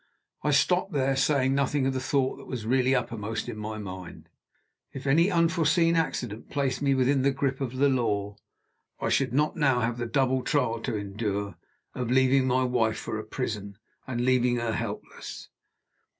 [0.41, 4.29] I stopped there, saying nothing of the thought that was really uppermost in my mind.
[4.93, 8.37] If any unforeseen accident placed me within the grip of the law,
[8.99, 11.53] I should not now have the double trial to endure
[11.93, 13.77] of leaving my wife for a prison,
[14.07, 15.49] and leaving her helpless.